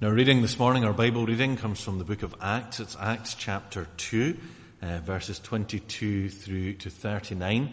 Now, 0.00 0.10
reading 0.10 0.42
this 0.42 0.58
morning, 0.58 0.84
our 0.84 0.92
Bible 0.92 1.24
reading 1.24 1.56
comes 1.56 1.80
from 1.80 1.98
the 1.98 2.04
book 2.04 2.24
of 2.24 2.34
Acts. 2.40 2.80
It's 2.80 2.96
Acts 2.98 3.36
chapter 3.36 3.86
2, 3.96 4.36
uh, 4.82 4.98
verses 4.98 5.38
22 5.38 6.30
through 6.30 6.72
to 6.74 6.90
39. 6.90 7.72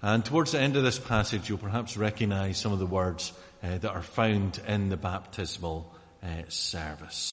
And 0.00 0.24
towards 0.24 0.52
the 0.52 0.60
end 0.60 0.76
of 0.76 0.84
this 0.84 1.00
passage, 1.00 1.48
you'll 1.48 1.58
perhaps 1.58 1.96
recognize 1.96 2.58
some 2.58 2.72
of 2.72 2.78
the 2.78 2.86
words 2.86 3.32
uh, 3.60 3.78
that 3.78 3.90
are 3.90 4.02
found 4.02 4.60
in 4.68 4.88
the 4.88 4.96
baptismal 4.96 5.92
uh, 6.22 6.42
service. 6.46 7.32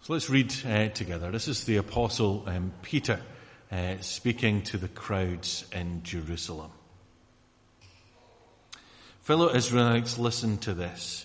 So 0.00 0.12
let's 0.12 0.28
read 0.28 0.52
uh, 0.66 0.88
together. 0.88 1.30
This 1.30 1.46
is 1.46 1.64
the 1.64 1.76
Apostle 1.76 2.42
um, 2.48 2.72
Peter 2.82 3.20
uh, 3.70 3.94
speaking 4.00 4.62
to 4.62 4.76
the 4.76 4.88
crowds 4.88 5.66
in 5.72 6.02
Jerusalem. 6.02 6.72
Fellow 9.20 9.54
Israelites, 9.54 10.18
listen 10.18 10.58
to 10.58 10.74
this. 10.74 11.24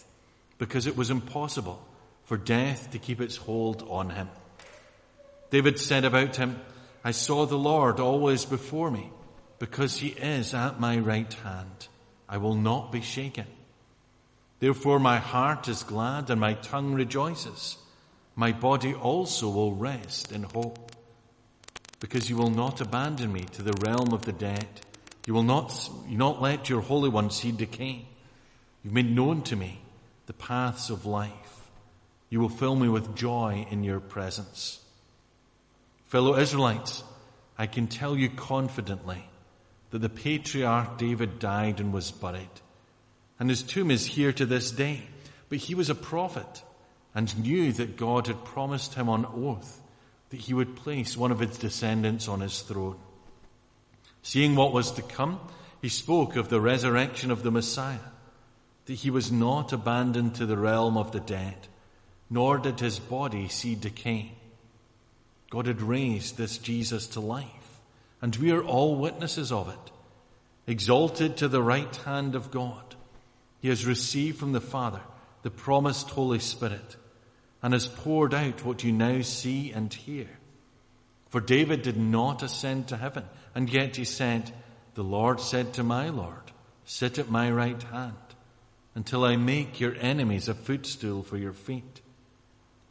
because 0.61 0.85
it 0.85 0.95
was 0.95 1.09
impossible 1.09 1.83
for 2.25 2.37
death 2.37 2.91
to 2.91 2.99
keep 2.99 3.19
its 3.19 3.35
hold 3.35 3.81
on 3.89 4.11
him. 4.11 4.29
David 5.49 5.79
said 5.79 6.05
about 6.05 6.35
him, 6.35 6.61
I 7.03 7.09
saw 7.09 7.47
the 7.47 7.57
Lord 7.57 7.99
always 7.99 8.45
before 8.45 8.91
me, 8.91 9.09
because 9.57 9.97
he 9.97 10.09
is 10.09 10.53
at 10.53 10.79
my 10.79 10.99
right 10.99 11.33
hand. 11.33 11.87
I 12.29 12.37
will 12.37 12.53
not 12.53 12.91
be 12.91 13.01
shaken. 13.01 13.47
Therefore 14.59 14.99
my 14.99 15.17
heart 15.17 15.67
is 15.67 15.81
glad 15.81 16.29
and 16.29 16.39
my 16.39 16.53
tongue 16.53 16.93
rejoices. 16.93 17.77
My 18.35 18.51
body 18.51 18.93
also 18.93 19.49
will 19.49 19.73
rest 19.73 20.31
in 20.31 20.43
hope. 20.43 20.91
Because 21.99 22.29
you 22.29 22.37
will 22.37 22.51
not 22.51 22.81
abandon 22.81 23.33
me 23.33 23.45
to 23.53 23.63
the 23.63 23.73
realm 23.83 24.13
of 24.13 24.25
the 24.25 24.31
dead. 24.31 24.67
You 25.25 25.33
will 25.33 25.41
not, 25.41 25.89
you 26.07 26.19
not 26.19 26.39
let 26.39 26.69
your 26.69 26.81
Holy 26.81 27.09
One 27.09 27.31
see 27.31 27.51
decay. 27.51 28.05
You've 28.83 28.93
made 28.93 29.09
known 29.09 29.41
to 29.45 29.55
me 29.55 29.80
the 30.31 30.37
paths 30.37 30.89
of 30.89 31.05
life. 31.05 31.69
You 32.29 32.39
will 32.39 32.47
fill 32.47 32.77
me 32.77 32.87
with 32.87 33.17
joy 33.17 33.67
in 33.69 33.83
your 33.83 33.99
presence. 33.99 34.79
Fellow 36.05 36.37
Israelites, 36.37 37.03
I 37.57 37.67
can 37.67 37.87
tell 37.87 38.15
you 38.15 38.29
confidently 38.29 39.25
that 39.89 39.99
the 39.99 40.07
patriarch 40.07 40.97
David 40.97 41.37
died 41.39 41.81
and 41.81 41.91
was 41.91 42.11
buried. 42.11 42.61
And 43.41 43.49
his 43.49 43.61
tomb 43.61 43.91
is 43.91 44.05
here 44.05 44.31
to 44.31 44.45
this 44.45 44.71
day. 44.71 45.01
But 45.49 45.57
he 45.57 45.75
was 45.75 45.89
a 45.89 45.95
prophet 45.95 46.63
and 47.13 47.37
knew 47.39 47.73
that 47.73 47.97
God 47.97 48.27
had 48.27 48.45
promised 48.45 48.93
him 48.93 49.09
on 49.09 49.25
oath 49.25 49.81
that 50.29 50.39
he 50.39 50.53
would 50.53 50.77
place 50.77 51.17
one 51.17 51.33
of 51.33 51.39
his 51.39 51.57
descendants 51.57 52.29
on 52.29 52.39
his 52.39 52.61
throne. 52.61 52.95
Seeing 54.21 54.55
what 54.55 54.71
was 54.71 54.93
to 54.93 55.01
come, 55.01 55.41
he 55.81 55.89
spoke 55.89 56.37
of 56.37 56.47
the 56.47 56.61
resurrection 56.61 57.31
of 57.31 57.43
the 57.43 57.51
Messiah 57.51 57.99
that 58.85 58.93
he 58.93 59.09
was 59.09 59.31
not 59.31 59.73
abandoned 59.73 60.35
to 60.35 60.45
the 60.45 60.57
realm 60.57 60.97
of 60.97 61.11
the 61.11 61.19
dead, 61.19 61.67
nor 62.29 62.57
did 62.57 62.79
his 62.79 62.99
body 62.99 63.47
see 63.47 63.75
decay. 63.75 64.33
God 65.49 65.67
had 65.67 65.81
raised 65.81 66.37
this 66.37 66.57
Jesus 66.57 67.07
to 67.07 67.19
life, 67.19 67.81
and 68.21 68.35
we 68.35 68.51
are 68.51 68.63
all 68.63 68.95
witnesses 68.95 69.51
of 69.51 69.69
it. 69.69 69.91
Exalted 70.67 71.37
to 71.37 71.47
the 71.47 71.61
right 71.61 71.93
hand 71.97 72.35
of 72.35 72.51
God, 72.51 72.95
he 73.59 73.69
has 73.69 73.85
received 73.85 74.37
from 74.37 74.53
the 74.53 74.61
Father 74.61 75.01
the 75.41 75.51
promised 75.51 76.09
Holy 76.11 76.39
Spirit, 76.39 76.95
and 77.63 77.73
has 77.73 77.87
poured 77.87 78.33
out 78.33 78.63
what 78.63 78.83
you 78.83 78.91
now 78.91 79.21
see 79.21 79.71
and 79.71 79.93
hear. 79.93 80.27
For 81.29 81.41
David 81.41 81.81
did 81.81 81.97
not 81.97 82.43
ascend 82.43 82.87
to 82.87 82.97
heaven, 82.97 83.25
and 83.55 83.69
yet 83.69 83.95
he 83.95 84.05
said, 84.05 84.51
The 84.95 85.03
Lord 85.03 85.39
said 85.39 85.73
to 85.73 85.83
my 85.83 86.09
Lord, 86.09 86.51
Sit 86.85 87.19
at 87.19 87.29
my 87.29 87.51
right 87.51 87.81
hand 87.83 88.15
until 88.95 89.23
I 89.23 89.35
make 89.35 89.79
your 89.79 89.95
enemies 89.99 90.47
a 90.47 90.53
footstool 90.53 91.23
for 91.23 91.37
your 91.37 91.53
feet. 91.53 92.01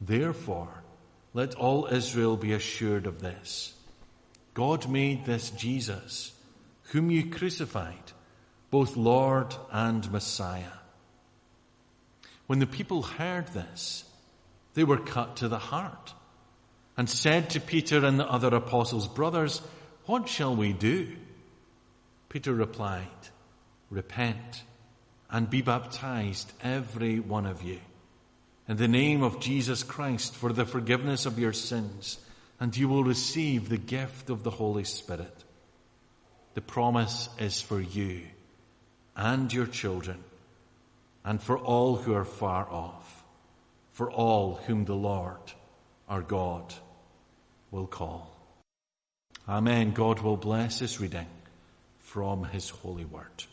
Therefore, 0.01 0.83
let 1.35 1.55
all 1.55 1.87
Israel 1.87 2.37
be 2.37 2.53
assured 2.53 3.07
of 3.07 3.21
this. 3.21 3.75
God 4.55 4.89
made 4.89 5.25
this 5.25 5.51
Jesus, 5.51 6.33
whom 6.85 7.11
you 7.11 7.31
crucified, 7.31 8.13
both 8.71 8.97
Lord 8.97 9.55
and 9.71 10.11
Messiah. 10.11 10.79
When 12.47 12.59
the 12.59 12.67
people 12.67 13.03
heard 13.03 13.49
this, 13.49 14.05
they 14.75 14.85
were 14.85 14.99
cut 14.99 15.37
to 15.37 15.49
the 15.49 15.59
heart 15.59 16.15
and 16.97 17.09
said 17.09 17.51
to 17.51 17.61
Peter 17.61 18.05
and 18.05 18.19
the 18.19 18.29
other 18.29 18.55
apostles, 18.55 19.07
Brothers, 19.07 19.63
what 20.07 20.29
shall 20.29 20.57
we 20.57 20.73
do? 20.73 21.17
Peter 22.29 22.53
replied, 22.53 23.07
Repent 23.91 24.63
and 25.31 25.49
be 25.49 25.63
baptized, 25.63 26.53
every 26.63 27.21
one 27.21 27.47
of 27.47 27.63
you, 27.63 27.79
in 28.69 28.77
the 28.77 28.89
name 28.89 29.23
of 29.23 29.41
Jesus 29.41 29.83
Christ 29.83 30.35
for 30.35 30.53
the 30.53 30.65
forgiveness 30.65 31.27
of 31.27 31.39
your 31.39 31.53
sins, 31.53 32.19
and 32.59 32.77
you 32.77 32.89
will 32.89 33.05
receive 33.05 33.69
the 33.69 33.79
gift 33.79 34.29
of 34.31 34.43
the 34.43 34.51
Holy 34.51 34.85
Spirit. 34.85 35.45
The 36.55 36.61
promise 36.61 37.29
is 37.39 37.63
for 37.63 37.81
you 37.81 38.23
and 39.17 39.53
your 39.53 39.67
children, 39.67 40.23
and 41.25 41.41
for 41.41 41.59
all 41.59 41.97
who 41.97 42.15
are 42.15 42.25
far 42.25 42.69
off, 42.69 43.25
for 43.93 44.11
all 44.11 44.55
whom 44.67 44.85
the 44.85 44.95
Lord, 44.95 45.53
our 46.09 46.23
God, 46.23 46.75
will 47.71 47.87
call. 47.87 48.35
Amen. 49.49 49.93
God 49.93 50.21
will 50.21 50.37
bless 50.37 50.79
this 50.79 51.01
reading 51.01 51.27
from 51.99 52.45
his 52.45 52.69
holy 52.69 53.05
word. 53.05 53.45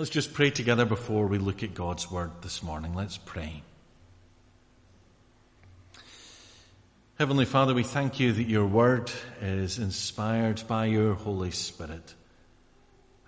Let's 0.00 0.08
just 0.08 0.32
pray 0.32 0.48
together 0.48 0.86
before 0.86 1.26
we 1.26 1.36
look 1.36 1.62
at 1.62 1.74
God's 1.74 2.10
Word 2.10 2.30
this 2.40 2.62
morning. 2.62 2.94
Let's 2.94 3.18
pray. 3.18 3.62
Heavenly 7.18 7.44
Father, 7.44 7.74
we 7.74 7.82
thank 7.82 8.18
you 8.18 8.32
that 8.32 8.48
your 8.48 8.64
Word 8.64 9.12
is 9.42 9.78
inspired 9.78 10.62
by 10.66 10.86
your 10.86 11.12
Holy 11.12 11.50
Spirit. 11.50 12.14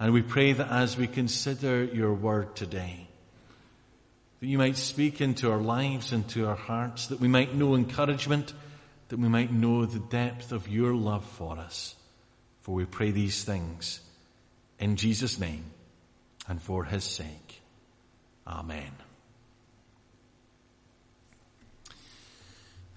And 0.01 0.15
we 0.15 0.23
pray 0.23 0.55
that 0.55 0.73
as 0.73 0.97
we 0.97 1.09
consider 1.09 1.85
your 1.85 2.15
Word 2.15 2.57
today, 2.57 3.07
that 4.41 4.47
you 4.47 4.57
might 4.57 4.79
speak 4.79 5.21
into 5.21 5.51
our 5.51 5.61
lives 5.61 6.11
into 6.11 6.49
our 6.49 6.57
hearts, 6.57 7.09
that 7.09 7.21
we 7.21 7.29
might 7.29 7.55
know 7.55 7.75
encouragement, 7.75 8.55
that 9.11 9.19
we 9.19 9.29
might 9.29 9.53
know 9.53 9.85
the 9.85 9.99
depth 9.99 10.53
of 10.53 10.69
your 10.69 10.95
love 10.95 11.27
for 11.33 11.59
us. 11.59 11.95
For 12.63 12.75
we 12.75 12.87
pray 12.87 13.11
these 13.11 13.45
things 13.45 14.01
in 14.79 14.97
Jesus' 14.97 15.39
name 15.39 15.65
and 16.49 16.61
for 16.61 16.85
his 16.85 17.05
sake. 17.05 17.63
Amen. 18.47 18.93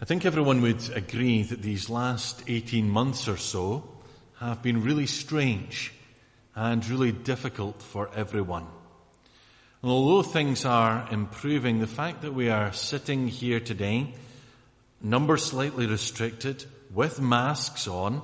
I 0.01 0.05
think 0.05 0.25
everyone 0.25 0.61
would 0.61 0.89
agree 0.93 1.43
that 1.43 1.61
these 1.61 1.89
last 1.89 2.43
18 2.47 2.89
months 2.89 3.27
or 3.27 3.37
so 3.37 3.87
have 4.39 4.61
been 4.61 4.83
really 4.83 5.05
strange 5.05 5.93
and 6.55 6.87
really 6.89 7.11
difficult 7.11 7.81
for 7.81 8.09
everyone. 8.13 8.67
And 9.81 9.91
although 9.91 10.23
things 10.23 10.65
are 10.65 11.07
improving, 11.11 11.79
the 11.79 11.87
fact 11.87 12.23
that 12.23 12.33
we 12.33 12.49
are 12.49 12.73
sitting 12.73 13.27
here 13.27 13.59
today, 13.59 14.13
numbers 15.01 15.45
slightly 15.45 15.85
restricted, 15.85 16.65
with 16.93 17.21
masks 17.21 17.87
on, 17.87 18.21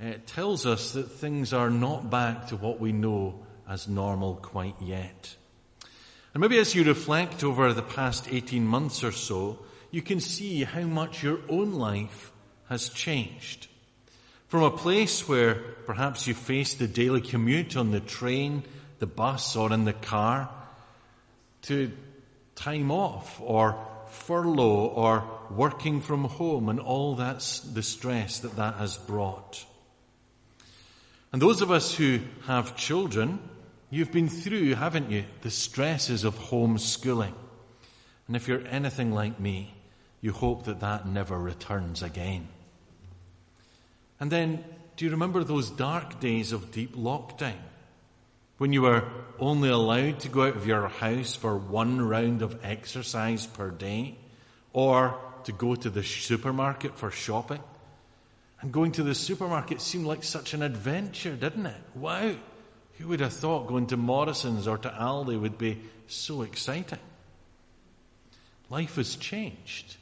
it 0.00 0.26
tells 0.26 0.66
us 0.66 0.92
that 0.92 1.10
things 1.10 1.52
are 1.52 1.70
not 1.70 2.10
back 2.10 2.48
to 2.48 2.56
what 2.56 2.80
we 2.80 2.92
know 2.92 3.44
as 3.68 3.88
normal 3.88 4.36
quite 4.36 4.76
yet. 4.80 5.36
And 6.34 6.40
maybe 6.40 6.58
as 6.58 6.74
you 6.74 6.84
reflect 6.84 7.44
over 7.44 7.72
the 7.72 7.82
past 7.82 8.28
18 8.30 8.66
months 8.66 9.02
or 9.02 9.12
so, 9.12 9.58
you 9.90 10.02
can 10.02 10.20
see 10.20 10.64
how 10.64 10.82
much 10.82 11.22
your 11.22 11.40
own 11.48 11.72
life 11.72 12.32
has 12.68 12.88
changed. 12.88 13.66
From 14.48 14.62
a 14.62 14.70
place 14.70 15.28
where 15.28 15.54
perhaps 15.86 16.26
you 16.26 16.34
face 16.34 16.74
the 16.74 16.86
daily 16.86 17.20
commute 17.20 17.76
on 17.76 17.90
the 17.90 18.00
train, 18.00 18.62
the 18.98 19.06
bus, 19.06 19.56
or 19.56 19.72
in 19.72 19.84
the 19.84 19.92
car, 19.92 20.48
to 21.62 21.92
time 22.54 22.90
off, 22.90 23.40
or 23.42 23.78
furlough, 24.08 24.86
or 24.86 25.24
working 25.50 26.00
from 26.00 26.24
home, 26.24 26.68
and 26.68 26.80
all 26.80 27.16
that's 27.16 27.60
the 27.60 27.82
stress 27.82 28.40
that 28.40 28.56
that 28.56 28.74
has 28.74 28.96
brought. 28.96 29.64
And 31.32 31.42
those 31.42 31.60
of 31.60 31.70
us 31.70 31.94
who 31.94 32.20
have 32.46 32.76
children, 32.76 33.38
You've 33.90 34.12
been 34.12 34.28
through, 34.28 34.74
haven't 34.74 35.10
you, 35.10 35.24
the 35.40 35.50
stresses 35.50 36.24
of 36.24 36.38
homeschooling. 36.38 37.32
And 38.26 38.36
if 38.36 38.46
you're 38.46 38.66
anything 38.66 39.12
like 39.12 39.40
me, 39.40 39.74
you 40.20 40.32
hope 40.32 40.64
that 40.64 40.80
that 40.80 41.06
never 41.06 41.38
returns 41.38 42.02
again. 42.02 42.48
And 44.20 44.30
then, 44.30 44.64
do 44.96 45.06
you 45.06 45.12
remember 45.12 45.42
those 45.42 45.70
dark 45.70 46.20
days 46.20 46.52
of 46.52 46.70
deep 46.70 46.96
lockdown? 46.96 47.56
When 48.58 48.72
you 48.72 48.82
were 48.82 49.08
only 49.38 49.70
allowed 49.70 50.20
to 50.20 50.28
go 50.28 50.42
out 50.42 50.56
of 50.56 50.66
your 50.66 50.88
house 50.88 51.34
for 51.34 51.56
one 51.56 52.02
round 52.02 52.42
of 52.42 52.58
exercise 52.62 53.46
per 53.46 53.70
day, 53.70 54.18
or 54.72 55.18
to 55.44 55.52
go 55.52 55.74
to 55.74 55.88
the 55.88 56.02
supermarket 56.02 56.98
for 56.98 57.10
shopping? 57.10 57.62
And 58.60 58.72
going 58.72 58.92
to 58.92 59.04
the 59.04 59.14
supermarket 59.14 59.80
seemed 59.80 60.04
like 60.04 60.24
such 60.24 60.52
an 60.52 60.62
adventure, 60.62 61.36
didn't 61.36 61.66
it? 61.66 61.80
Wow! 61.94 62.34
Who 62.98 63.08
would 63.08 63.20
have 63.20 63.32
thought 63.32 63.68
going 63.68 63.86
to 63.88 63.96
Morrison's 63.96 64.66
or 64.66 64.76
to 64.78 64.88
Aldi 64.88 65.40
would 65.40 65.56
be 65.56 65.78
so 66.08 66.42
exciting? 66.42 66.98
Life 68.70 68.96
has 68.96 69.14
changed. 69.16 69.96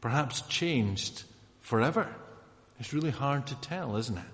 Perhaps 0.00 0.40
changed 0.42 1.24
forever. 1.60 2.08
It's 2.80 2.94
really 2.94 3.10
hard 3.10 3.46
to 3.48 3.54
tell, 3.56 3.96
isn't 3.96 4.16
it? 4.16 4.24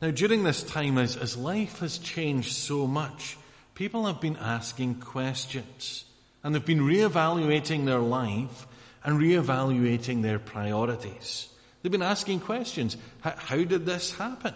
Now, 0.00 0.10
during 0.10 0.42
this 0.42 0.62
time, 0.62 0.98
as, 0.98 1.16
as 1.16 1.36
life 1.36 1.78
has 1.80 1.98
changed 1.98 2.52
so 2.52 2.86
much, 2.86 3.36
people 3.74 4.06
have 4.06 4.20
been 4.20 4.36
asking 4.36 4.96
questions 4.96 6.04
and 6.42 6.54
they've 6.54 6.64
been 6.64 6.80
reevaluating 6.80 7.84
their 7.84 8.00
life 8.00 8.66
and 9.04 9.20
reevaluating 9.20 10.22
their 10.22 10.38
priorities. 10.38 11.48
They've 11.82 11.92
been 11.92 12.02
asking 12.02 12.40
questions. 12.40 12.96
How, 13.20 13.34
how 13.36 13.56
did 13.56 13.86
this 13.86 14.14
happen? 14.14 14.54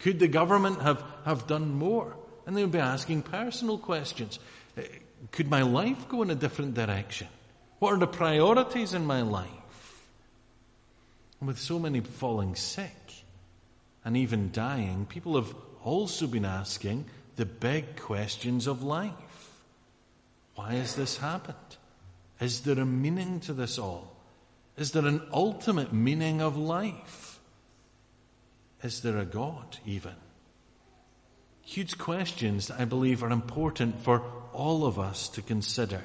Could 0.00 0.18
the 0.18 0.28
government 0.28 0.80
have, 0.82 1.02
have 1.24 1.46
done 1.46 1.74
more? 1.74 2.16
And 2.46 2.56
they 2.56 2.62
would 2.62 2.72
be 2.72 2.78
asking 2.78 3.22
personal 3.22 3.78
questions. 3.78 4.38
Uh, 4.76 4.82
could 5.30 5.48
my 5.48 5.62
life 5.62 6.08
go 6.08 6.22
in 6.22 6.30
a 6.30 6.34
different 6.34 6.74
direction? 6.74 7.28
What 7.78 7.92
are 7.92 7.98
the 7.98 8.06
priorities 8.06 8.94
in 8.94 9.06
my 9.06 9.22
life? 9.22 9.48
And 11.38 11.46
with 11.46 11.58
so 11.58 11.78
many 11.78 12.00
falling 12.00 12.54
sick 12.54 12.96
and 14.04 14.16
even 14.16 14.50
dying, 14.52 15.06
people 15.06 15.36
have 15.36 15.54
also 15.84 16.26
been 16.26 16.44
asking 16.44 17.06
the 17.36 17.46
big 17.46 17.96
questions 17.96 18.66
of 18.66 18.82
life. 18.82 19.12
Why 20.54 20.74
has 20.74 20.94
this 20.94 21.18
happened? 21.18 21.56
Is 22.40 22.60
there 22.60 22.78
a 22.78 22.86
meaning 22.86 23.40
to 23.40 23.52
this 23.52 23.78
all? 23.78 24.14
Is 24.76 24.92
there 24.92 25.06
an 25.06 25.22
ultimate 25.32 25.92
meaning 25.92 26.40
of 26.40 26.56
life? 26.56 27.19
Is 28.82 29.02
there 29.02 29.18
a 29.18 29.24
God, 29.24 29.78
even? 29.84 30.14
Huge 31.62 31.98
questions 31.98 32.68
that 32.68 32.80
I 32.80 32.84
believe 32.84 33.22
are 33.22 33.30
important 33.30 34.00
for 34.00 34.22
all 34.52 34.86
of 34.86 34.98
us 34.98 35.28
to 35.30 35.42
consider. 35.42 36.02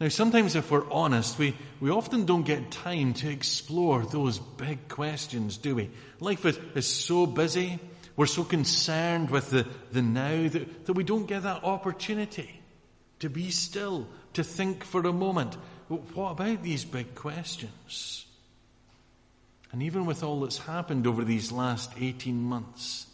Now, 0.00 0.08
sometimes 0.08 0.56
if 0.56 0.70
we're 0.70 0.90
honest, 0.90 1.38
we, 1.38 1.54
we 1.78 1.90
often 1.90 2.24
don't 2.24 2.46
get 2.46 2.70
time 2.70 3.12
to 3.14 3.30
explore 3.30 4.02
those 4.02 4.38
big 4.38 4.88
questions, 4.88 5.58
do 5.58 5.74
we? 5.74 5.90
Life 6.20 6.46
is, 6.46 6.58
is 6.74 6.86
so 6.86 7.26
busy, 7.26 7.78
we're 8.16 8.26
so 8.26 8.42
concerned 8.42 9.30
with 9.30 9.50
the, 9.50 9.66
the 9.92 10.00
now 10.00 10.48
that, 10.48 10.86
that 10.86 10.92
we 10.94 11.04
don't 11.04 11.26
get 11.26 11.42
that 11.42 11.64
opportunity 11.64 12.60
to 13.18 13.28
be 13.28 13.50
still, 13.50 14.08
to 14.32 14.42
think 14.42 14.84
for 14.84 15.02
a 15.02 15.12
moment. 15.12 15.54
What 15.88 16.30
about 16.32 16.62
these 16.62 16.84
big 16.84 17.14
questions? 17.14 18.26
And 19.72 19.82
even 19.82 20.04
with 20.04 20.22
all 20.22 20.40
that's 20.40 20.58
happened 20.58 21.06
over 21.06 21.24
these 21.24 21.52
last 21.52 21.92
18 21.98 22.42
months, 22.42 23.06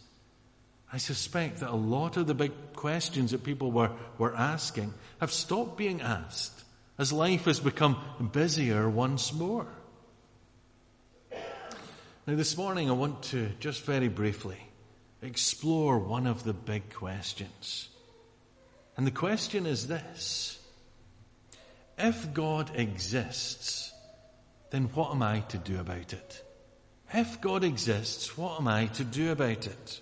I 0.91 0.97
suspect 0.97 1.59
that 1.59 1.69
a 1.69 1.75
lot 1.75 2.17
of 2.17 2.27
the 2.27 2.33
big 2.33 2.51
questions 2.75 3.31
that 3.31 3.43
people 3.43 3.71
were, 3.71 3.91
were 4.17 4.35
asking 4.35 4.93
have 5.19 5.31
stopped 5.31 5.77
being 5.77 6.01
asked 6.01 6.63
as 6.97 7.13
life 7.13 7.45
has 7.45 7.59
become 7.59 7.97
busier 8.31 8.89
once 8.89 9.33
more. 9.33 9.67
Now, 11.31 12.35
this 12.35 12.57
morning 12.57 12.89
I 12.89 12.93
want 12.93 13.23
to 13.23 13.49
just 13.59 13.83
very 13.83 14.07
briefly 14.07 14.59
explore 15.21 15.99
one 15.99 16.27
of 16.27 16.43
the 16.43 16.53
big 16.53 16.93
questions. 16.93 17.89
And 18.95 19.05
the 19.05 19.11
question 19.11 19.65
is 19.65 19.87
this 19.87 20.59
If 21.97 22.33
God 22.33 22.71
exists, 22.75 23.93
then 24.71 24.85
what 24.93 25.11
am 25.11 25.21
I 25.21 25.41
to 25.49 25.57
do 25.57 25.79
about 25.79 26.13
it? 26.13 26.43
If 27.13 27.39
God 27.39 27.63
exists, 27.63 28.37
what 28.37 28.59
am 28.59 28.67
I 28.67 28.87
to 28.87 29.03
do 29.03 29.31
about 29.31 29.65
it? 29.65 30.01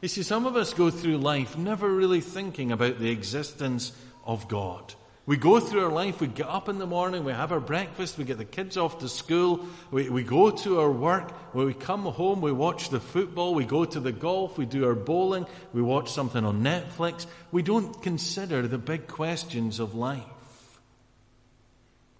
You 0.00 0.08
see, 0.08 0.22
some 0.22 0.46
of 0.46 0.54
us 0.54 0.72
go 0.72 0.90
through 0.90 1.18
life 1.18 1.56
never 1.58 1.88
really 1.88 2.20
thinking 2.20 2.70
about 2.70 2.98
the 2.98 3.10
existence 3.10 3.92
of 4.24 4.46
God. 4.48 4.94
We 5.26 5.38
go 5.38 5.58
through 5.58 5.84
our 5.84 5.90
life, 5.90 6.20
we 6.20 6.26
get 6.26 6.46
up 6.46 6.68
in 6.68 6.78
the 6.78 6.86
morning, 6.86 7.24
we 7.24 7.32
have 7.32 7.50
our 7.50 7.60
breakfast, 7.60 8.18
we 8.18 8.24
get 8.24 8.36
the 8.36 8.44
kids 8.44 8.76
off 8.76 8.98
to 8.98 9.08
school, 9.08 9.66
we, 9.90 10.10
we 10.10 10.22
go 10.22 10.50
to 10.50 10.80
our 10.80 10.90
work, 10.90 11.30
when 11.54 11.64
we 11.64 11.72
come 11.72 12.02
home, 12.02 12.42
we 12.42 12.52
watch 12.52 12.90
the 12.90 13.00
football, 13.00 13.54
we 13.54 13.64
go 13.64 13.86
to 13.86 14.00
the 14.00 14.12
golf, 14.12 14.58
we 14.58 14.66
do 14.66 14.86
our 14.86 14.94
bowling, 14.94 15.46
we 15.72 15.80
watch 15.80 16.12
something 16.12 16.44
on 16.44 16.62
Netflix. 16.62 17.26
We 17.50 17.62
don't 17.62 18.02
consider 18.02 18.68
the 18.68 18.76
big 18.76 19.06
questions 19.06 19.80
of 19.80 19.94
life. 19.94 20.22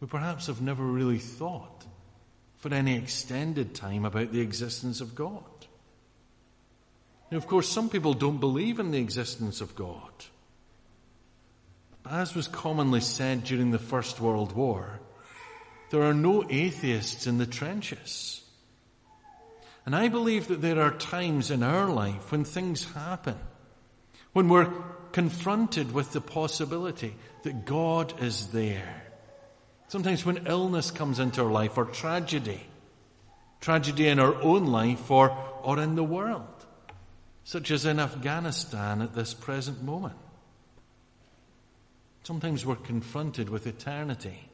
We 0.01 0.07
perhaps 0.07 0.47
have 0.47 0.63
never 0.63 0.83
really 0.83 1.19
thought 1.19 1.85
for 2.65 2.73
any 2.73 2.97
extended 2.97 3.75
time 3.75 4.07
about 4.07 4.33
the 4.33 4.41
existence 4.41 5.03
of 5.03 5.15
God. 5.15 5.45
Now, 7.31 7.37
of 7.37 7.47
course, 7.47 7.69
some 7.69 7.91
people 7.91 8.15
don't 8.15 8.41
believe 8.41 8.81
in 8.81 8.91
the 8.91 9.01
existence 9.01 9.61
of 9.61 9.77
God. 9.77 10.11
As 12.11 12.35
was 12.35 12.49
commonly 12.49 13.03
said 13.03 13.45
during 13.45 13.71
the 13.71 13.79
First 13.79 14.19
World 14.19 14.53
War, 14.53 14.99
there 15.91 16.05
are 16.05 16.15
no 16.15 16.43
atheists 16.49 17.27
in 17.27 17.37
the 17.37 17.45
trenches. 17.45 18.43
And 19.85 19.95
I 19.95 20.09
believe 20.09 20.49
that 20.49 20.63
there 20.63 20.81
are 20.81 20.97
times 20.97 21.51
in 21.51 21.63
our 21.63 21.91
life 21.91 22.33
when 22.33 22.45
things 22.45 22.91
happen, 22.95 23.37
when 24.33 24.49
we're 24.49 24.73
confronted 25.13 25.93
with 25.93 26.13
the 26.13 26.23
possibility 26.23 27.15
that 27.43 27.67
God 27.67 28.23
is 28.23 28.47
there. 28.53 29.04
Sometimes 29.89 30.25
when 30.25 30.47
illness 30.47 30.91
comes 30.91 31.19
into 31.19 31.43
our 31.43 31.51
life 31.51 31.77
or 31.77 31.85
tragedy, 31.85 32.61
tragedy 33.61 34.09
in 34.09 34.19
our 34.19 34.35
own 34.43 34.67
life 34.67 35.11
or, 35.11 35.37
or 35.63 35.79
in 35.79 35.95
the 35.95 36.05
world, 36.05 36.67
such 37.45 37.71
as 37.71 37.85
in 37.85 38.01
Afghanistan 38.01 39.03
at 39.03 39.15
this 39.15 39.35
present 39.35 39.83
moment. 39.83 40.17
Sometimes 42.23 42.65
we're 42.65 42.77
confronted 42.77 43.51
with 43.51 43.67
eternity 43.67 44.49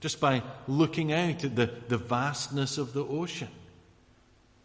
just 0.00 0.20
by 0.20 0.42
looking 0.66 1.12
out 1.12 1.44
at 1.44 1.56
the, 1.56 1.70
the 1.88 1.96
vastness 1.96 2.76
of 2.76 2.92
the 2.92 3.04
ocean 3.04 3.48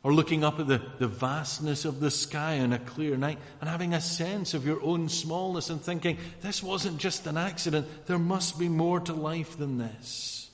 or 0.01 0.13
looking 0.13 0.43
up 0.43 0.59
at 0.59 0.67
the, 0.67 0.81
the 0.97 1.07
vastness 1.07 1.83
of 1.83 1.99
the 1.99 2.11
sky 2.11 2.59
on 2.59 2.71
a 2.71 2.79
clear 2.79 3.17
night 3.17 3.37
and 3.59 3.69
having 3.69 3.93
a 3.93 4.01
sense 4.01 4.53
of 4.53 4.65
your 4.65 4.81
own 4.81 5.09
smallness 5.09 5.69
and 5.69 5.81
thinking, 5.81 6.17
this 6.41 6.63
wasn't 6.63 6.97
just 6.97 7.27
an 7.27 7.37
accident, 7.37 7.85
there 8.05 8.19
must 8.19 8.57
be 8.57 8.69
more 8.69 8.99
to 9.01 9.13
life 9.13 9.57
than 9.57 9.77
this. 9.77 10.49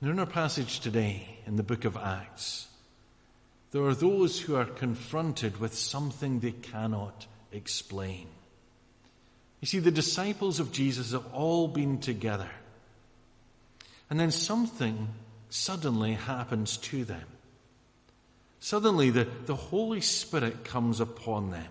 Now, 0.00 0.10
in 0.10 0.18
our 0.18 0.26
passage 0.26 0.80
today 0.80 1.38
in 1.46 1.56
the 1.56 1.62
book 1.62 1.84
of 1.84 1.96
Acts, 1.96 2.68
there 3.72 3.82
are 3.82 3.94
those 3.94 4.40
who 4.40 4.54
are 4.54 4.64
confronted 4.64 5.58
with 5.58 5.74
something 5.74 6.40
they 6.40 6.52
cannot 6.52 7.26
explain. 7.52 8.28
You 9.60 9.66
see, 9.66 9.80
the 9.80 9.90
disciples 9.90 10.60
of 10.60 10.72
Jesus 10.72 11.12
have 11.12 11.26
all 11.34 11.68
been 11.68 11.98
together. 11.98 12.48
And 14.08 14.18
then 14.18 14.30
something 14.30 15.08
suddenly 15.50 16.14
happens 16.14 16.76
to 16.78 17.04
them. 17.04 17.24
Suddenly, 18.60 19.10
the, 19.10 19.28
the 19.46 19.56
Holy 19.56 20.00
Spirit 20.00 20.64
comes 20.64 21.00
upon 21.00 21.50
them. 21.50 21.68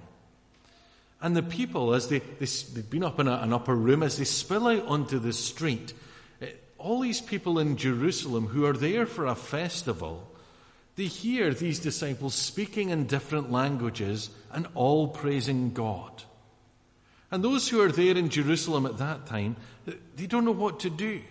And 1.22 1.36
the 1.36 1.44
people, 1.44 1.94
as 1.94 2.08
they, 2.10 2.20
they, 2.20 2.46
have 2.76 2.90
been 2.90 3.04
up 3.04 3.20
in 3.20 3.28
a, 3.28 3.34
an 3.38 3.52
upper 3.52 3.76
room, 3.76 4.04
as 4.04 4.18
they 4.18 4.24
spill 4.24 4.68
out 4.68 4.86
onto 4.86 5.20
the 5.20 5.34
street, 5.34 5.94
eh, 6.42 6.48
all 6.78 7.00
these 7.02 7.22
people 7.22 7.60
in 7.60 7.76
Jerusalem 7.76 8.48
who 8.48 8.66
are 8.66 8.74
there 8.74 9.06
for 9.06 9.26
a 9.26 9.36
festival, 9.36 10.32
they 10.96 11.06
hear 11.06 11.54
these 11.54 11.80
disciples 11.80 12.36
speaking 12.36 12.90
in 12.90 13.08
different 13.08 13.52
languages 13.52 14.30
and 14.52 14.68
all 14.76 15.08
praising 15.08 15.72
God. 15.72 16.24
And 17.30 17.44
those 17.44 17.68
who 17.68 17.82
are 17.82 17.92
there 17.92 18.16
in 18.16 18.30
Jerusalem 18.30 18.86
at 18.86 19.00
that 19.00 19.26
time, 19.26 19.58
they 20.16 20.28
don't 20.28 20.46
know 20.46 20.52
what 20.52 20.80
to 20.82 20.90
do. 20.90 21.22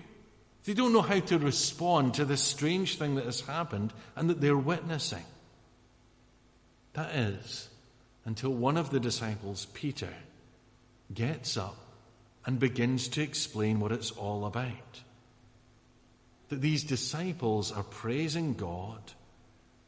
They 0.67 0.75
don't 0.75 0.93
know 0.93 1.03
how 1.03 1.21
to 1.21 1.39
respond 1.39 2.15
to 2.15 2.25
this 2.25 2.43
strange 2.43 2.99
thing 2.99 3.15
that 3.15 3.25
has 3.25 3.41
happened 3.41 3.93
and 4.17 4.29
that 4.29 4.41
they're 4.41 4.59
witnessing. 4.59 5.25
That 6.95 7.15
is, 7.15 7.69
until 8.25 8.51
one 8.51 8.77
of 8.77 8.91
the 8.91 8.99
disciples, 8.99 9.67
Peter, 9.75 10.13
gets 11.15 11.57
up 11.57 11.77
and 12.45 12.59
begins 12.59 13.07
to 13.09 13.23
explain 13.23 13.79
what 13.79 13.93
it's 13.93 14.11
all 14.11 14.45
about. 14.45 15.03
That 16.49 16.61
these 16.61 16.83
disciples 16.83 17.71
are 17.71 17.85
praising 17.85 18.55
God 18.55 19.01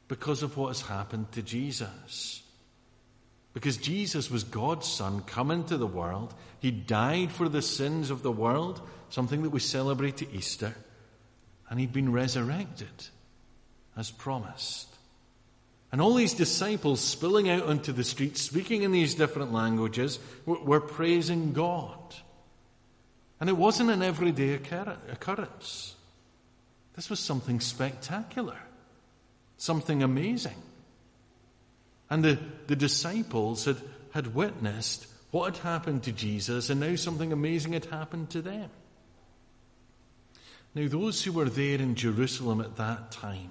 because 0.07 0.45
of 0.45 0.57
what 0.57 0.69
has 0.69 0.83
happened 0.83 1.33
to 1.33 1.43
Jesus 1.43 2.43
Because 3.55 3.77
Jesus 3.77 4.31
was 4.31 4.45
God's 4.45 4.87
Son 4.87 5.23
come 5.23 5.51
into 5.51 5.77
the 5.77 5.87
world. 5.87 6.33
He 6.61 6.71
died 6.71 7.33
for 7.33 7.49
the 7.49 7.63
sins 7.63 8.11
of 8.11 8.23
the 8.23 8.31
world, 8.31 8.81
something 9.11 9.43
that 9.43 9.51
we 9.51 9.61
celebrate 9.61 10.23
at 10.23 10.35
Easter. 10.35 10.75
And 11.71 11.79
he'd 11.79 11.93
been 11.93 12.13
resurrected 12.13 13.09
as 13.97 14.11
promised. 14.11 14.89
And 15.91 16.01
all 16.01 16.15
these 16.15 16.35
disciples 16.35 17.01
spilling 17.01 17.49
out 17.49 17.63
onto 17.63 17.93
the 17.93 18.05
streets, 18.05 18.43
speaking 18.43 18.83
in 18.83 18.93
these 18.93 19.15
different 19.15 19.53
languages, 19.53 20.19
were, 20.45 20.81
praising 20.81 21.53
God. 21.53 22.15
And 23.41 23.49
it 23.49 23.57
wasn't 23.57 23.91
an 23.91 24.03
everyday 24.03 24.55
occurrence. 24.55 25.95
This 26.95 27.09
was 27.09 27.21
something 27.21 27.61
spectacular, 27.61 28.59
something 29.57 30.03
amazing. 30.03 30.61
And 32.11 32.25
the, 32.25 32.39
the 32.67 32.77
disciples 32.77 33.65
had, 33.65 33.77
had 34.13 34.35
witnessed 34.35 35.07
what 35.31 35.57
had 35.57 35.63
happened 35.63 36.03
to 36.05 36.13
Jesus, 36.13 36.71
and 36.71 36.81
now 36.81 36.97
something 36.97 37.33
amazing 37.33 37.75
had 37.75 37.85
happened 37.87 38.31
to 38.31 38.43
them. 38.43 38.71
Now, 40.75 40.89
those 40.89 41.23
who 41.23 41.33
were 41.33 41.49
there 41.49 41.79
in 41.79 41.95
Jerusalem 41.95 42.61
at 42.61 42.77
that 42.77 43.11
time 43.11 43.51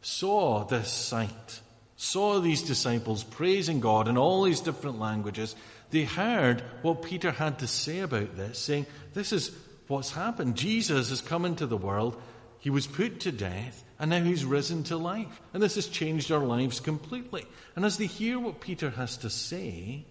saw 0.00 0.64
this 0.64 0.90
sight, 0.90 1.60
saw 1.96 2.40
these 2.40 2.62
disciples 2.62 3.22
praising 3.22 3.80
God 3.80 4.08
in 4.08 4.18
all 4.18 4.42
these 4.42 4.60
different 4.60 4.98
languages. 4.98 5.54
They 5.90 6.04
heard 6.04 6.62
what 6.82 7.02
Peter 7.02 7.30
had 7.30 7.58
to 7.60 7.68
say 7.68 8.00
about 8.00 8.36
this, 8.36 8.58
saying, 8.58 8.86
This 9.14 9.32
is 9.32 9.54
what's 9.86 10.12
happened. 10.12 10.56
Jesus 10.56 11.10
has 11.10 11.20
come 11.20 11.44
into 11.44 11.66
the 11.66 11.76
world. 11.76 12.20
He 12.58 12.70
was 12.70 12.86
put 12.86 13.20
to 13.20 13.32
death 13.32 13.84
and 14.02 14.10
now 14.10 14.20
he's 14.20 14.44
risen 14.44 14.82
to 14.84 14.96
life. 14.96 15.40
And 15.54 15.62
this 15.62 15.76
has 15.76 15.86
changed 15.86 16.32
our 16.32 16.44
lives 16.44 16.80
completely. 16.80 17.46
And 17.76 17.84
as 17.84 17.98
they 17.98 18.06
hear 18.06 18.36
what 18.36 18.60
Peter 18.60 18.90
has 18.90 19.16
to 19.18 19.30
say, 19.30 20.04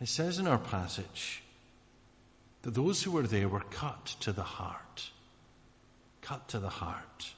it 0.00 0.08
says 0.08 0.40
in 0.40 0.48
our 0.48 0.58
passage 0.58 1.43
that 2.64 2.72
those 2.72 3.02
who 3.02 3.10
were 3.10 3.26
there 3.26 3.48
were 3.48 3.60
cut 3.60 4.06
to 4.20 4.32
the 4.32 4.42
heart. 4.42 5.10
Cut 6.22 6.48
to 6.48 6.58
the 6.58 6.70
heart. 6.70 7.34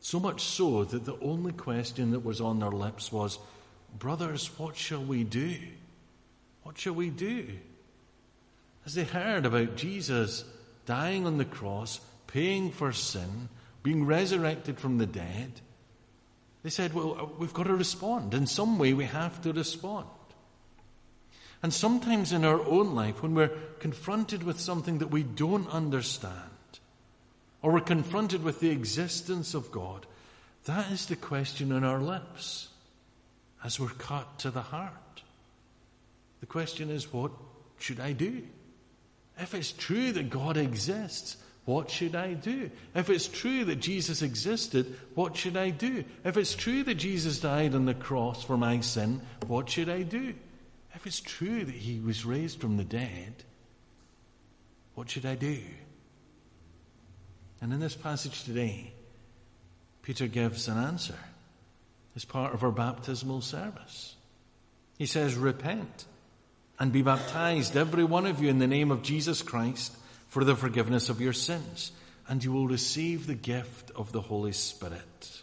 So 0.00 0.18
much 0.18 0.42
so 0.42 0.84
that 0.84 1.04
the 1.04 1.18
only 1.20 1.52
question 1.52 2.12
that 2.12 2.24
was 2.24 2.40
on 2.40 2.58
their 2.58 2.70
lips 2.70 3.12
was, 3.12 3.38
Brothers, 3.98 4.46
what 4.58 4.76
shall 4.76 5.04
we 5.04 5.24
do? 5.24 5.56
What 6.62 6.78
shall 6.78 6.94
we 6.94 7.10
do? 7.10 7.48
As 8.86 8.94
they 8.94 9.04
heard 9.04 9.44
about 9.44 9.76
Jesus 9.76 10.44
dying 10.86 11.26
on 11.26 11.36
the 11.36 11.44
cross, 11.44 12.00
paying 12.26 12.70
for 12.70 12.92
sin, 12.92 13.50
being 13.82 14.06
resurrected 14.06 14.80
from 14.80 14.96
the 14.96 15.06
dead, 15.06 15.60
they 16.62 16.70
said, 16.70 16.94
well, 16.94 17.16
uh, 17.20 17.26
we've 17.38 17.52
got 17.52 17.64
to 17.64 17.74
respond. 17.74 18.32
In 18.32 18.46
some 18.46 18.78
way, 18.78 18.94
we 18.94 19.04
have 19.04 19.42
to 19.42 19.52
respond. 19.52 20.06
And 21.64 21.72
sometimes 21.72 22.34
in 22.34 22.44
our 22.44 22.60
own 22.60 22.94
life, 22.94 23.22
when 23.22 23.34
we're 23.34 23.56
confronted 23.78 24.42
with 24.42 24.60
something 24.60 24.98
that 24.98 25.10
we 25.10 25.22
don't 25.22 25.66
understand, 25.70 26.50
or 27.62 27.72
we're 27.72 27.80
confronted 27.80 28.44
with 28.44 28.60
the 28.60 28.68
existence 28.68 29.54
of 29.54 29.72
God, 29.72 30.04
that 30.66 30.92
is 30.92 31.06
the 31.06 31.16
question 31.16 31.72
on 31.72 31.82
our 31.82 32.02
lips 32.02 32.68
as 33.64 33.80
we're 33.80 33.88
cut 33.88 34.40
to 34.40 34.50
the 34.50 34.60
heart. 34.60 35.22
The 36.40 36.46
question 36.46 36.90
is, 36.90 37.10
what 37.10 37.32
should 37.78 37.98
I 37.98 38.12
do? 38.12 38.42
If 39.38 39.54
it's 39.54 39.72
true 39.72 40.12
that 40.12 40.28
God 40.28 40.58
exists, 40.58 41.38
what 41.64 41.88
should 41.88 42.14
I 42.14 42.34
do? 42.34 42.70
If 42.94 43.08
it's 43.08 43.26
true 43.26 43.64
that 43.64 43.76
Jesus 43.76 44.20
existed, 44.20 44.98
what 45.14 45.34
should 45.34 45.56
I 45.56 45.70
do? 45.70 46.04
If 46.24 46.36
it's 46.36 46.54
true 46.54 46.82
that 46.82 46.96
Jesus 46.96 47.40
died 47.40 47.74
on 47.74 47.86
the 47.86 47.94
cross 47.94 48.44
for 48.44 48.58
my 48.58 48.80
sin, 48.80 49.22
what 49.46 49.70
should 49.70 49.88
I 49.88 50.02
do? 50.02 50.34
If 50.94 51.06
it's 51.06 51.20
true 51.20 51.64
that 51.64 51.74
he 51.74 52.00
was 52.00 52.24
raised 52.24 52.60
from 52.60 52.76
the 52.76 52.84
dead, 52.84 53.44
what 54.94 55.10
should 55.10 55.26
I 55.26 55.34
do? 55.34 55.58
And 57.60 57.72
in 57.72 57.80
this 57.80 57.96
passage 57.96 58.44
today, 58.44 58.92
Peter 60.02 60.26
gives 60.26 60.68
an 60.68 60.78
answer 60.78 61.18
as 62.14 62.24
part 62.24 62.54
of 62.54 62.62
our 62.62 62.70
baptismal 62.70 63.40
service. 63.40 64.14
He 64.98 65.06
says, 65.06 65.34
Repent 65.34 66.04
and 66.78 66.92
be 66.92 67.02
baptized, 67.02 67.76
every 67.76 68.04
one 68.04 68.26
of 68.26 68.42
you, 68.42 68.48
in 68.48 68.58
the 68.58 68.66
name 68.66 68.90
of 68.90 69.02
Jesus 69.02 69.42
Christ 69.42 69.96
for 70.28 70.44
the 70.44 70.56
forgiveness 70.56 71.08
of 71.08 71.20
your 71.20 71.32
sins, 71.32 71.92
and 72.28 72.42
you 72.42 72.52
will 72.52 72.66
receive 72.66 73.26
the 73.26 73.34
gift 73.34 73.90
of 73.92 74.12
the 74.12 74.20
Holy 74.20 74.52
Spirit. 74.52 75.42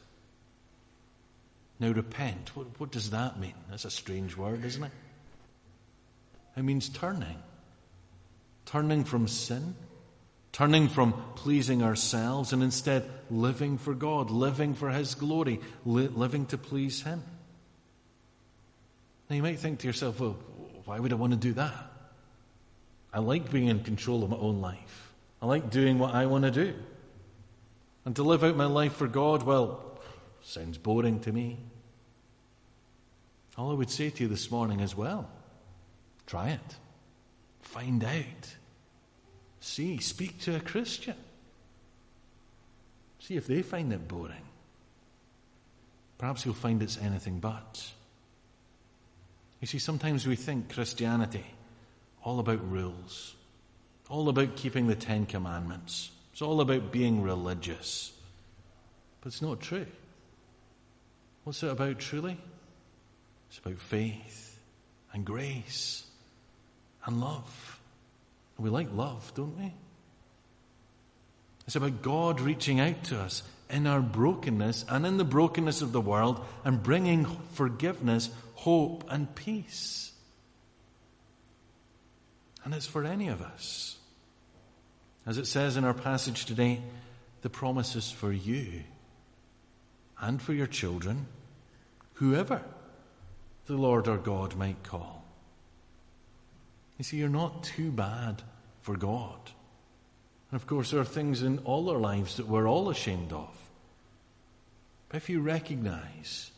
Now, 1.79 1.91
repent, 1.91 2.55
what, 2.55 2.67
what 2.79 2.91
does 2.91 3.09
that 3.11 3.39
mean? 3.39 3.55
That's 3.69 3.85
a 3.85 3.89
strange 3.89 4.35
word, 4.37 4.63
isn't 4.65 4.83
it? 4.83 4.91
It 6.55 6.63
means 6.63 6.89
turning. 6.89 7.37
Turning 8.65 9.03
from 9.03 9.27
sin, 9.27 9.75
turning 10.51 10.87
from 10.87 11.13
pleasing 11.35 11.83
ourselves, 11.83 12.53
and 12.53 12.61
instead 12.63 13.09
living 13.29 13.77
for 13.77 13.93
God, 13.93 14.29
living 14.29 14.73
for 14.73 14.89
His 14.89 15.15
glory, 15.15 15.59
li- 15.85 16.07
living 16.07 16.45
to 16.47 16.57
please 16.57 17.01
Him. 17.01 17.23
Now, 19.29 19.35
you 19.35 19.43
might 19.43 19.59
think 19.59 19.79
to 19.79 19.87
yourself, 19.87 20.19
well, 20.19 20.37
why 20.85 20.99
would 20.99 21.11
I 21.11 21.15
want 21.15 21.33
to 21.33 21.39
do 21.39 21.53
that? 21.53 21.91
I 23.13 23.19
like 23.19 23.51
being 23.51 23.67
in 23.67 23.83
control 23.83 24.23
of 24.23 24.29
my 24.29 24.37
own 24.37 24.61
life. 24.61 25.13
I 25.41 25.45
like 25.45 25.69
doing 25.69 25.99
what 25.99 26.13
I 26.13 26.25
want 26.27 26.43
to 26.43 26.51
do. 26.51 26.73
And 28.05 28.15
to 28.15 28.23
live 28.23 28.43
out 28.43 28.55
my 28.55 28.65
life 28.65 28.93
for 28.93 29.07
God, 29.07 29.43
well, 29.43 29.99
sounds 30.41 30.77
boring 30.77 31.19
to 31.21 31.31
me. 31.31 31.59
All 33.57 33.71
I 33.71 33.73
would 33.73 33.89
say 33.89 34.09
to 34.09 34.23
you 34.23 34.29
this 34.29 34.49
morning 34.49 34.81
as 34.81 34.95
well 34.95 35.29
try 36.31 36.51
it. 36.51 36.75
Find 37.59 38.01
out. 38.05 38.55
See, 39.59 39.97
speak 39.97 40.39
to 40.43 40.55
a 40.55 40.61
Christian. 40.61 41.15
See 43.19 43.35
if 43.35 43.47
they 43.47 43.61
find 43.61 43.91
it 43.91 44.07
boring. 44.07 44.47
Perhaps 46.17 46.45
you'll 46.45 46.53
find 46.53 46.81
it's 46.81 46.97
anything 46.97 47.39
but. 47.39 47.91
You 49.59 49.67
see, 49.67 49.77
sometimes 49.77 50.25
we 50.25 50.37
think 50.37 50.73
Christianity 50.73 51.43
all 52.23 52.39
about 52.39 52.71
rules, 52.71 53.35
all 54.09 54.29
about 54.29 54.55
keeping 54.55 54.87
the 54.87 54.95
Ten 54.95 55.25
Commandments. 55.25 56.11
It's 56.31 56.41
all 56.41 56.61
about 56.61 56.93
being 56.93 57.23
religious. 57.23 58.13
But 59.19 59.33
it's 59.33 59.41
not 59.41 59.59
true. 59.59 59.87
What's 61.43 61.61
it 61.61 61.71
about 61.71 61.99
truly? 61.99 62.37
It's 63.49 63.57
about 63.57 63.79
faith 63.79 64.57
and 65.11 65.25
grace 65.25 66.05
and 67.05 67.19
love. 67.19 67.79
We 68.57 68.69
like 68.69 68.89
love, 68.93 69.31
don't 69.35 69.57
we? 69.57 69.73
It's 71.65 71.75
about 71.75 72.01
God 72.01 72.41
reaching 72.41 72.79
out 72.79 73.03
to 73.05 73.19
us 73.19 73.43
in 73.69 73.87
our 73.87 74.01
brokenness 74.01 74.85
and 74.89 75.05
in 75.05 75.17
the 75.17 75.23
brokenness 75.23 75.81
of 75.81 75.91
the 75.91 76.01
world 76.01 76.43
and 76.63 76.83
bringing 76.83 77.25
forgiveness, 77.53 78.29
hope, 78.55 79.05
and 79.09 79.33
peace. 79.33 80.11
And 82.63 82.73
it's 82.73 82.85
for 82.85 83.03
any 83.05 83.29
of 83.29 83.41
us. 83.41 83.97
As 85.25 85.37
it 85.37 85.47
says 85.47 85.77
in 85.77 85.83
our 85.83 85.93
passage 85.93 86.45
today, 86.45 86.81
the 87.41 87.49
promise 87.49 87.95
is 87.95 88.11
for 88.11 88.31
you 88.31 88.83
and 90.19 90.41
for 90.41 90.53
your 90.53 90.67
children, 90.67 91.25
whoever 92.15 92.61
the 93.65 93.75
Lord 93.75 94.07
our 94.07 94.17
God 94.17 94.55
might 94.55 94.83
call. 94.83 95.20
You 97.01 97.03
see, 97.03 97.17
you're 97.17 97.29
not 97.29 97.63
too 97.63 97.89
bad 97.91 98.43
for 98.81 98.95
God. 98.95 99.39
And 100.51 100.61
of 100.61 100.67
course, 100.67 100.91
there 100.91 100.99
are 100.99 101.03
things 101.03 101.41
in 101.41 101.57
all 101.65 101.89
our 101.89 101.97
lives 101.97 102.37
that 102.37 102.47
we're 102.47 102.69
all 102.69 102.91
ashamed 102.91 103.33
of. 103.33 103.49
But 105.09 105.17
if 105.17 105.27
you 105.27 105.41
recognize 105.41 106.51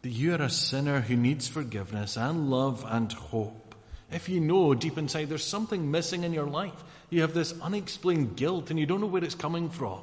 that 0.00 0.08
you 0.08 0.32
are 0.32 0.40
a 0.40 0.48
sinner 0.48 1.02
who 1.02 1.16
needs 1.16 1.48
forgiveness 1.48 2.16
and 2.16 2.48
love 2.48 2.82
and 2.88 3.12
hope, 3.12 3.74
if 4.10 4.30
you 4.30 4.40
know 4.40 4.72
deep 4.72 4.96
inside 4.96 5.28
there's 5.28 5.44
something 5.44 5.90
missing 5.90 6.24
in 6.24 6.32
your 6.32 6.46
life, 6.46 6.82
you 7.10 7.20
have 7.20 7.34
this 7.34 7.52
unexplained 7.60 8.36
guilt 8.36 8.70
and 8.70 8.80
you 8.80 8.86
don't 8.86 9.02
know 9.02 9.06
where 9.06 9.22
it's 9.22 9.34
coming 9.34 9.68
from. 9.68 10.00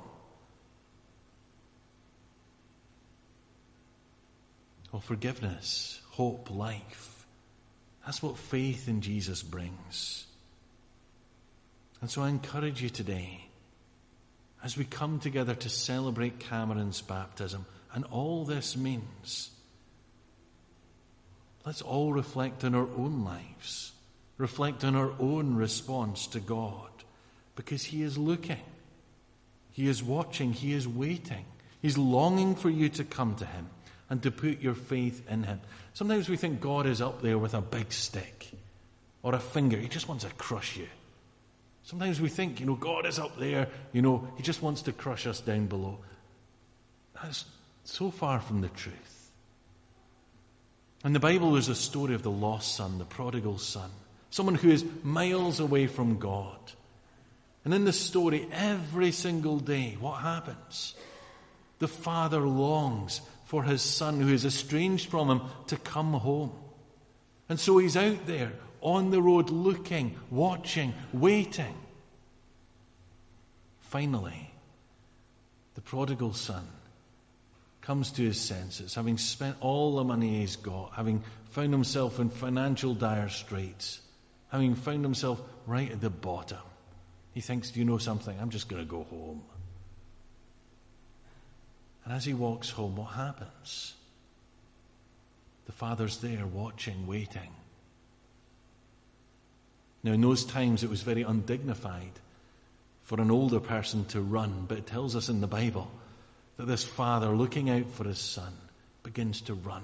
Well, 4.92 5.02
forgiveness, 5.02 6.02
hope, 6.12 6.52
life. 6.52 7.09
That's 8.10 8.24
what 8.24 8.40
faith 8.40 8.88
in 8.88 9.02
Jesus 9.02 9.44
brings. 9.44 10.26
And 12.02 12.10
so 12.10 12.24
I 12.24 12.30
encourage 12.30 12.82
you 12.82 12.90
today, 12.90 13.46
as 14.64 14.76
we 14.76 14.84
come 14.84 15.20
together 15.20 15.54
to 15.54 15.70
celebrate 15.70 16.40
Cameron's 16.40 17.04
baptism 17.04 17.68
and 17.94 18.06
all 18.06 18.46
this 18.46 18.76
means, 18.76 19.52
let's 21.68 21.84
all 21.84 22.12
reflect 22.12 22.64
on 22.64 22.74
our 22.74 22.88
own 22.98 23.24
lives 23.24 23.92
reflect 24.40 24.84
on 24.84 24.96
our 24.96 25.12
own 25.20 25.56
response 25.56 26.26
to 26.26 26.40
God 26.40 26.90
because 27.56 27.84
He 27.84 28.02
is 28.02 28.18
looking, 28.18 28.58
He 29.72 29.88
is 29.88 30.02
watching, 30.02 30.52
He 30.52 30.74
is 30.74 30.88
waiting, 30.88 31.46
He's 31.80 31.96
longing 31.96 32.56
for 32.56 32.72
you 32.72 32.90
to 32.90 33.04
come 33.04 33.36
to 33.36 33.46
Him, 33.46 33.70
and 34.10 34.22
to 34.24 34.32
put 34.32 34.62
your 34.62 34.74
faith 34.74 35.30
in 35.30 35.44
Him. 35.44 35.62
Sometimes 35.94 36.30
we 36.30 36.38
think 36.38 36.62
God 36.62 36.86
is 36.86 37.02
up 37.02 37.22
there 37.22 37.38
with 37.38 37.54
a 37.54 37.62
big 37.62 37.92
stick 37.92 38.50
or 39.22 39.36
a 39.36 39.40
finger. 39.40 39.78
He 39.78 39.88
just 39.88 40.08
wants 40.08 40.24
to 40.24 40.32
crush 40.32 40.78
you. 40.78 40.88
Sometimes 41.84 42.22
we 42.22 42.30
think, 42.30 42.60
you 42.60 42.66
know, 42.66 42.76
God 42.76 43.06
is 43.06 43.20
up 43.20 43.38
there, 43.40 43.68
you 43.94 44.02
know, 44.02 44.28
He 44.38 44.44
just 44.44 44.62
wants 44.62 44.84
to 44.84 44.92
crush 44.92 45.26
us 45.26 45.42
down 45.42 45.68
below. 45.68 46.00
That's 47.22 47.46
so 47.84 48.12
far 48.12 48.40
from 48.40 48.62
the 48.62 48.68
truth. 48.70 49.32
In 51.04 51.14
the 51.14 51.20
Bible, 51.20 51.54
there's 51.54 51.70
a 51.70 51.76
story 51.76 52.14
of 52.14 52.24
the 52.24 52.32
lost 52.32 52.76
son, 52.76 52.98
the 52.98 53.06
prodigal 53.06 53.58
son, 53.58 53.90
someone 54.32 54.56
who 54.56 54.70
is 54.70 54.86
miles 55.04 55.60
away 55.60 55.88
from 55.88 56.20
God. 56.20 56.58
And 57.64 57.74
in 57.74 57.86
the 57.86 57.94
story, 57.94 58.48
every 58.52 59.12
single 59.12 59.60
day, 59.60 59.98
what 60.00 60.22
happens? 60.22 60.96
The 61.80 61.88
father 61.88 62.40
longs 62.42 63.22
for 63.50 63.64
his 63.64 63.82
son 63.82 64.22
who 64.22 64.32
is 64.32 64.46
estranged 64.46 65.10
from 65.10 65.28
him 65.28 65.42
to 65.66 65.76
come 65.76 66.14
home. 66.14 66.52
And 67.50 67.60
so 67.60 67.80
he's 67.80 67.98
out 67.98 68.28
there 68.28 68.52
on 68.80 69.10
the 69.10 69.24
road 69.24 69.50
looking, 69.50 70.16
watching, 70.30 70.94
waiting. 71.12 71.76
Finally, 73.80 74.52
the 75.74 75.82
prodigal 75.82 76.32
son 76.34 76.64
comes 77.82 78.12
to 78.12 78.22
his 78.22 78.40
senses, 78.40 78.94
having 78.94 79.18
spent 79.18 79.58
all 79.62 79.96
the 79.96 80.04
money 80.04 80.42
he's 80.42 80.56
got, 80.56 80.94
having 80.94 81.24
found 81.46 81.74
himself 81.74 82.20
in 82.20 82.30
financial 82.30 82.94
dire 82.94 83.30
straits, 83.30 84.00
having 84.50 84.76
found 84.76 85.04
himself 85.04 85.42
right 85.66 85.92
at 85.92 86.02
the 86.02 86.12
bottom. 86.12 86.60
He 87.34 87.42
thinks, 87.42 87.72
Do 87.72 87.80
you 87.80 87.86
know 87.86 87.98
something? 87.98 88.38
I'm 88.40 88.52
just 88.52 88.70
going 88.70 88.84
to 88.84 88.88
go 88.88 89.06
home. 89.06 89.42
And 92.10 92.18
as 92.18 92.26
he 92.26 92.34
walks 92.34 92.72
home, 92.72 92.96
what 92.96 93.12
happens? 93.12 93.94
The 95.68 95.72
father's 95.72 96.18
there 96.18 96.48
watching, 96.48 97.06
waiting. 97.06 97.52
Now, 100.02 100.14
in 100.14 100.22
those 100.22 100.44
times, 100.44 100.84
it 100.84 100.90
was 100.90 101.04
very 101.04 101.22
undignified 101.22 102.14
for 103.04 103.22
an 103.22 103.30
older 103.30 103.60
person 103.60 104.06
to 104.06 104.22
run, 104.22 104.66
but 104.68 104.80
it 104.80 104.88
tells 104.88 105.16
us 105.16 105.30
in 105.30 105.40
the 105.40 105.46
Bible 105.46 105.88
that 106.58 106.66
this 106.66 106.84
father, 106.84 107.28
looking 107.28 107.70
out 107.70 107.92
for 107.92 108.06
his 108.06 108.18
son, 108.18 108.54
begins 109.04 109.42
to 109.42 109.54
run, 109.54 109.84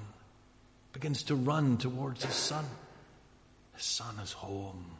begins 0.94 1.22
to 1.24 1.36
run 1.36 1.78
towards 1.78 2.26
his 2.26 2.34
son. 2.34 2.66
His 3.76 3.86
son 3.86 4.18
is 4.18 4.32
home, 4.32 4.98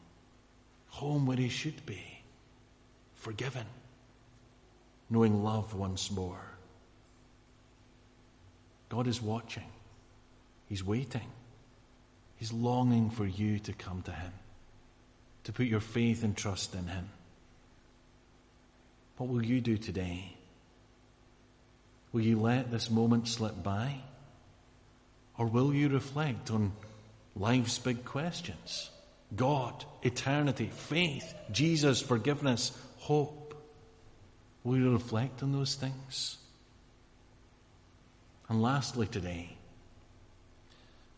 home 0.90 1.26
where 1.26 1.38
he 1.38 1.50
should 1.50 1.88
be, 1.88 2.22
forgiven, 3.16 3.66
knowing 5.10 5.44
love 5.44 5.74
once 5.74 6.12
more. 6.12 6.55
God 8.90 9.08
is 9.08 9.22
watching, 9.22 9.70
He's 10.68 10.84
waiting, 10.84 11.30
He's 12.38 12.52
longing 12.52 13.10
for 13.10 13.26
you 13.26 13.60
to 13.60 13.74
come 13.74 14.02
to 14.04 14.12
Him 14.12 14.32
to 15.46 15.54
put 15.54 15.68
your 15.68 15.80
faith 15.80 16.24
and 16.24 16.36
trust 16.36 16.74
in 16.74 16.88
Him. 16.88 17.10
What 19.18 19.30
will 19.30 19.46
you 19.46 19.62
do 19.62 19.78
today? 19.78 20.36
Will 22.12 22.22
you 22.22 22.40
let 22.40 22.72
this 22.72 22.90
moment 22.90 23.28
slip 23.28 23.64
by? 23.64 23.96
Or 25.38 25.46
will 25.46 25.74
you 25.74 25.90
reflect 25.90 26.50
on 26.52 26.74
life's 27.36 27.78
big 27.78 28.06
questions? 28.06 28.90
God, 29.36 29.86
eternity, 30.02 30.70
faith, 30.74 31.34
Jesus, 31.52 32.02
forgiveness, 32.02 32.72
hope. 32.98 33.54
Will 34.64 34.78
you 34.78 34.94
reflect 34.94 35.44
on 35.44 35.52
those 35.52 35.76
things? 35.76 36.38
And 38.50 38.62
lastly, 38.62 39.08
today, 39.08 39.58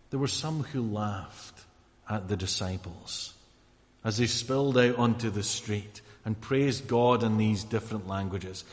there 0.10 0.20
were 0.20 0.28
some 0.28 0.64
who 0.64 0.82
laughed 0.82 1.60
at 2.10 2.28
the 2.28 2.38
disciples 2.38 3.34
as 4.04 4.18
they 4.18 4.28
spilled 4.28 4.78
out 4.78 4.96
onto 4.96 5.30
the 5.30 5.44
street 5.44 6.02
and 6.24 6.40
praised 6.40 6.88
God 6.88 7.24
in 7.24 7.38
these 7.38 7.64
different 7.64 8.08
languages. 8.08 8.64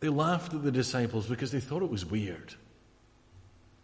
They 0.00 0.08
laughed 0.08 0.52
at 0.54 0.62
the 0.62 0.72
disciples 0.72 1.26
because 1.26 1.52
they 1.52 1.60
thought 1.60 1.82
it 1.82 1.90
was 1.90 2.04
weird. 2.04 2.54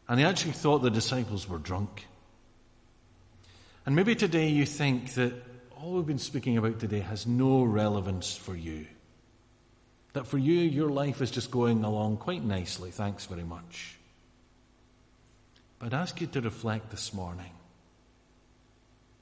And 0.08 0.18
they 0.18 0.24
actually 0.24 0.52
thought 0.52 0.78
the 0.78 0.90
disciples 0.90 1.48
were 1.48 1.58
drunk. 1.58 2.06
And 3.84 3.96
maybe 3.96 4.14
today 4.14 4.48
you 4.48 4.66
think 4.66 5.14
that 5.14 5.32
all 5.76 5.92
we've 5.92 6.06
been 6.06 6.18
speaking 6.18 6.56
about 6.58 6.80
today 6.80 7.00
has 7.00 7.26
no 7.26 7.62
relevance 7.62 8.36
for 8.36 8.56
you. 8.56 8.86
That 10.16 10.26
for 10.26 10.38
you, 10.38 10.60
your 10.60 10.88
life 10.88 11.20
is 11.20 11.30
just 11.30 11.50
going 11.50 11.84
along 11.84 12.16
quite 12.16 12.42
nicely. 12.42 12.90
Thanks 12.90 13.26
very 13.26 13.44
much. 13.44 13.98
But 15.78 15.92
I'd 15.92 16.00
ask 16.00 16.22
you 16.22 16.26
to 16.28 16.40
reflect 16.40 16.90
this 16.90 17.12
morning 17.12 17.50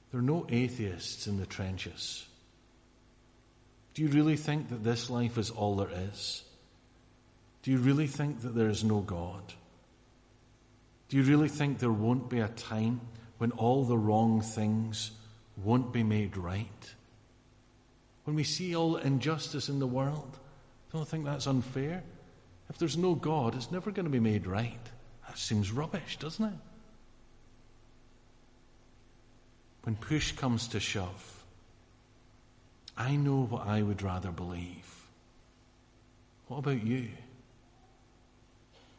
there 0.09 0.21
are 0.21 0.23
no 0.23 0.47
atheists 0.47 1.27
in 1.27 1.37
the 1.37 1.45
trenches. 1.45 2.25
Do 3.93 4.03
you 4.03 4.07
really 4.07 4.37
think 4.37 4.69
that 4.69 4.85
this 4.85 5.09
life 5.09 5.37
is 5.37 5.49
all 5.49 5.75
there 5.75 5.89
is? 6.13 6.43
Do 7.63 7.71
you 7.71 7.79
really 7.79 8.07
think 8.07 8.43
that 8.43 8.55
there 8.55 8.69
is 8.69 8.85
no 8.85 9.01
God? 9.01 9.43
Do 11.09 11.17
you 11.17 11.23
really 11.23 11.49
think 11.49 11.79
there 11.79 11.91
won't 11.91 12.29
be 12.29 12.39
a 12.39 12.47
time 12.47 13.01
when 13.39 13.51
all 13.51 13.83
the 13.83 13.97
wrong 13.97 14.39
things 14.39 15.11
won't 15.61 15.91
be 15.91 16.03
made 16.03 16.37
right? 16.37 16.93
When 18.23 18.37
we 18.37 18.45
see 18.45 18.77
all 18.77 18.95
injustice 18.95 19.67
in 19.67 19.79
the 19.79 19.87
world, 19.87 20.39
don't 20.95 21.07
think 21.07 21.25
that's 21.25 21.47
unfair? 21.47 22.03
If 22.69 22.77
there's 22.77 22.97
no 22.97 23.15
God, 23.15 23.55
it's 23.55 23.71
never 23.71 23.91
going 23.91 24.05
to 24.05 24.11
be 24.11 24.19
made 24.19 24.47
right. 24.47 24.79
That 25.27 25.37
seems 25.37 25.71
rubbish, 25.71 26.17
doesn't 26.17 26.45
it? 26.45 26.59
when 29.85 29.95
push 29.95 30.31
comes 30.31 30.67
to 30.69 30.79
shove, 30.79 31.43
I 32.97 33.15
know 33.15 33.45
what 33.45 33.67
I 33.67 33.83
would 33.83 34.01
rather 34.01 34.31
believe. 34.31 35.03
What 36.47 36.57
about 36.57 36.83
you? 36.83 37.09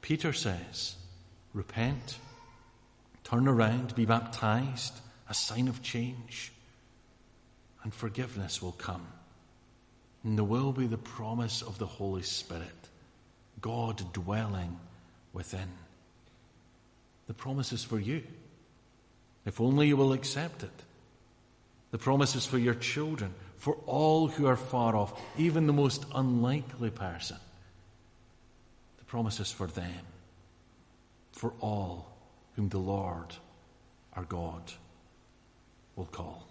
Peter 0.01 0.33
says, 0.33 0.95
repent, 1.53 2.19
turn 3.25 3.49
around, 3.49 3.97
be 3.97 4.05
baptized, 4.05 5.01
a 5.29 5.35
sign 5.35 5.67
of 5.67 5.83
change, 5.83 6.53
and 7.83 7.93
forgiveness 7.93 8.63
will 8.63 8.73
come. 8.73 9.09
And 10.27 10.37
there 10.37 10.45
will 10.45 10.73
be 10.73 10.89
the 10.89 10.99
promise 10.99 11.63
of 11.63 11.79
the 11.79 11.87
Holy 11.87 12.23
Spirit, 12.23 12.67
God 13.61 14.13
dwelling 14.13 14.77
within. 15.33 15.69
The 17.29 17.35
promise 17.35 17.73
is 17.73 17.85
for 17.85 18.01
you 18.01 18.25
if 19.45 19.61
only 19.61 19.87
you 19.87 19.97
will 19.97 20.13
accept 20.13 20.65
it. 20.65 20.83
The 21.93 21.99
promise 21.99 22.35
is 22.35 22.45
for 22.45 22.59
your 22.59 22.75
children, 22.75 23.33
for 23.57 23.77
all 23.87 24.27
who 24.27 24.47
are 24.47 24.57
far 24.57 24.97
off, 24.97 25.17
even 25.39 25.69
the 25.69 25.73
most 25.73 26.05
unlikely 26.13 26.91
person. 26.91 27.37
The 28.99 29.05
promise 29.05 29.39
is 29.39 29.53
for 29.53 29.69
them, 29.69 30.01
for 31.31 31.53
all 31.61 32.09
whom 32.57 32.69
the 32.69 32.79
Lord, 32.79 33.37
our 34.15 34.25
God, 34.25 34.73
will 35.95 36.07
call. 36.07 36.46